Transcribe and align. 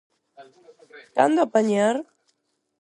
Cando 1.15 1.39
apañar? 1.43 1.95